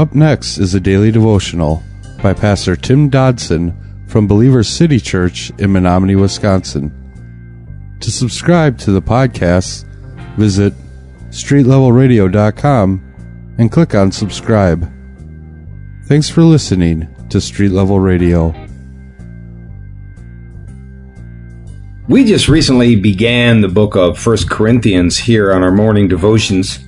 [0.00, 1.82] Up next is a daily devotional
[2.22, 6.90] by Pastor Tim Dodson from Believer City Church in Menominee, Wisconsin.
[8.00, 9.84] To subscribe to the podcast,
[10.38, 10.72] visit
[11.28, 14.90] streetlevelradio.com and click on subscribe.
[16.06, 18.54] Thanks for listening to Street Level Radio.
[22.08, 26.78] We just recently began the book of First Corinthians here on our morning devotions.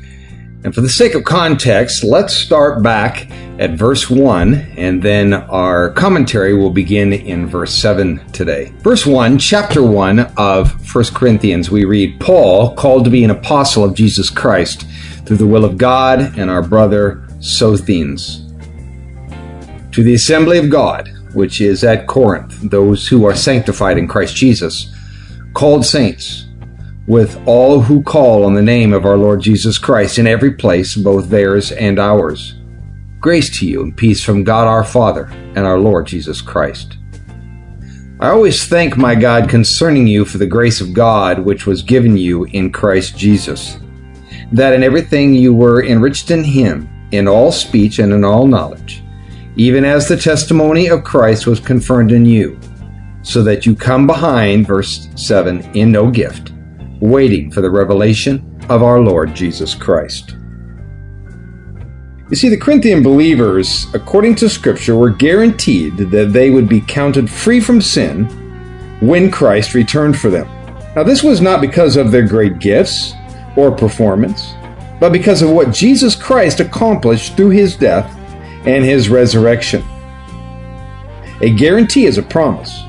[0.65, 5.91] And for the sake of context, let's start back at verse 1, and then our
[5.91, 8.73] commentary will begin in verse 7 today.
[8.79, 13.83] Verse 1, chapter 1 of First Corinthians, we read Paul, called to be an apostle
[13.83, 14.87] of Jesus Christ,
[15.27, 18.49] through the will of God and our brother Sosthenes.
[19.91, 24.37] To the assembly of God, which is at Corinth, those who are sanctified in Christ
[24.37, 24.95] Jesus
[25.55, 26.47] called saints,
[27.07, 30.95] with all who call on the name of our Lord Jesus Christ in every place,
[30.95, 32.55] both theirs and ours.
[33.21, 36.99] Grace to you and peace from God our Father and our Lord Jesus Christ.
[38.21, 42.17] I always thank my God concerning you for the grace of God which was given
[42.17, 43.79] you in Christ Jesus,
[44.53, 49.03] that in everything you were enriched in Him, in all speech and in all knowledge,
[49.57, 52.59] even as the testimony of Christ was confirmed in you
[53.23, 56.53] so that you come behind, verse 7, in no gift,
[57.03, 60.37] waiting for the revelation of our Lord Jesus Christ.
[62.31, 67.29] You see, the Corinthian believers, according to Scripture, were guaranteed that they would be counted
[67.29, 68.27] free from sin
[69.01, 70.47] when Christ returned for them.
[70.95, 73.15] Now, this was not because of their great gifts
[73.57, 74.55] or performance,
[75.01, 78.17] but because of what Jesus Christ accomplished through his death
[78.65, 79.83] and his resurrection.
[81.41, 82.85] A guarantee is a promise.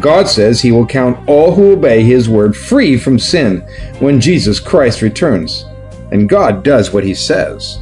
[0.00, 3.60] God says he will count all who obey his word free from sin
[3.98, 5.64] when Jesus Christ returns.
[6.12, 7.78] And God does what he says.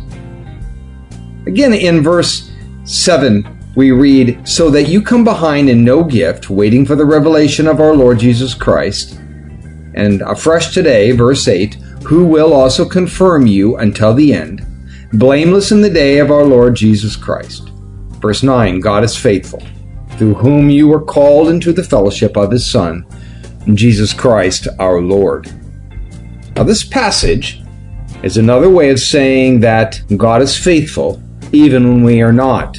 [1.46, 2.50] Again, in verse
[2.84, 7.66] 7, we read, So that you come behind in no gift, waiting for the revelation
[7.66, 9.18] of our Lord Jesus Christ.
[9.94, 11.74] And afresh today, verse 8,
[12.04, 14.66] who will also confirm you until the end,
[15.12, 17.70] blameless in the day of our Lord Jesus Christ.
[18.20, 19.62] Verse 9, God is faithful
[20.16, 23.04] through whom you were called into the fellowship of his Son,
[23.74, 25.50] Jesus Christ our Lord.
[26.56, 27.62] Now, this passage
[28.22, 32.78] is another way of saying that God is faithful even when we are not.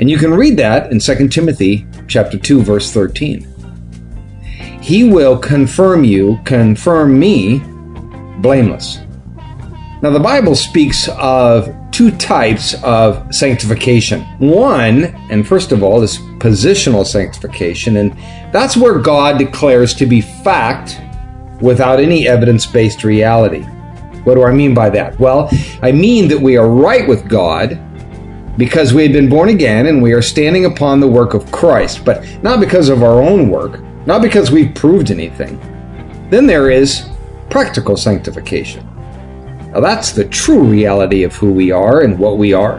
[0.00, 3.46] And you can read that in 2 Timothy chapter 2 verse 13.
[4.80, 7.62] He will confirm you, confirm me
[8.40, 8.98] blameless.
[10.02, 14.22] Now the Bible speaks of two types of sanctification.
[14.38, 18.12] One, and first of all, is positional sanctification, and
[18.52, 21.00] that's where God declares to be fact
[21.60, 23.62] without any evidence based reality.
[24.24, 25.16] What do I mean by that?
[25.20, 25.48] Well,
[25.82, 27.78] I mean that we are right with God
[28.56, 32.04] because we had been born again and we are standing upon the work of Christ,
[32.04, 35.60] but not because of our own work, not because we've proved anything.
[36.28, 37.08] Then there is
[37.50, 38.88] practical sanctification.
[39.74, 42.78] Now, that's the true reality of who we are and what we are.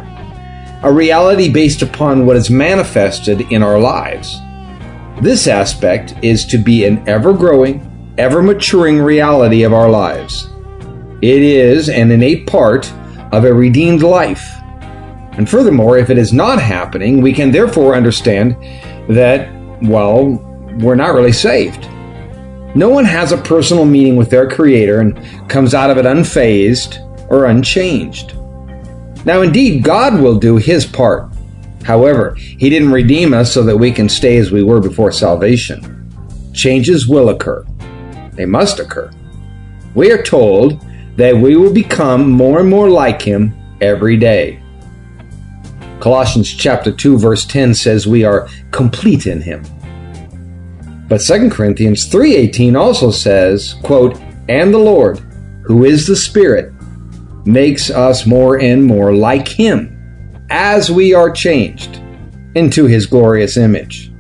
[0.81, 4.39] A reality based upon what is manifested in our lives.
[5.22, 10.47] This aspect is to be an ever growing, ever maturing reality of our lives.
[11.22, 12.89] It is an innate part
[13.34, 14.55] of a redeemed life.
[15.34, 18.55] And furthermore, if it is not happening, we can therefore understand
[19.09, 19.50] that,
[19.81, 20.39] well,
[20.79, 21.89] we're not really saved.
[22.75, 26.99] No one has a personal meeting with their Creator and comes out of it unfazed
[27.31, 28.35] or unchanged.
[29.25, 31.31] Now, indeed, God will do His part.
[31.83, 35.91] However, He didn't redeem us so that we can stay as we were before salvation.
[36.53, 37.65] Changes will occur,
[38.33, 39.09] they must occur.
[39.93, 44.61] We are told that we will become more and more like Him every day.
[45.99, 49.63] Colossians chapter 2 verse 10 says we are complete in him.
[51.07, 55.19] But 2 Corinthians 3:18 also says, quote, "And the Lord,
[55.63, 56.72] who is the Spirit,
[57.46, 59.96] makes us more and more like him
[60.49, 61.99] as we are changed
[62.55, 64.11] into his glorious image."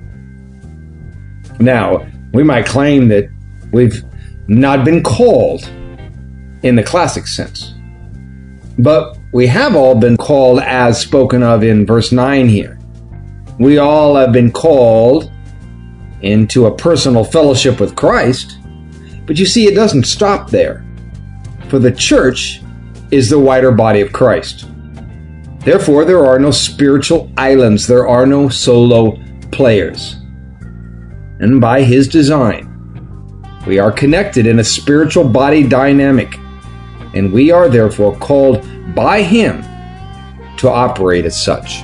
[1.59, 3.29] Now, we might claim that
[3.71, 4.03] we've
[4.47, 5.67] not been called
[6.61, 7.73] in the classic sense.
[8.77, 12.77] But we have all been called as spoken of in verse 9 here.
[13.57, 15.31] We all have been called
[16.25, 18.57] into a personal fellowship with Christ.
[19.25, 20.85] But you see, it doesn't stop there.
[21.69, 22.61] For the church
[23.11, 24.65] is the wider body of Christ.
[25.59, 29.19] Therefore, there are no spiritual islands, there are no solo
[29.51, 30.15] players.
[31.39, 32.71] And by His design,
[33.65, 36.37] we are connected in a spiritual body dynamic,
[37.13, 39.63] and we are therefore called by Him
[40.57, 41.83] to operate as such.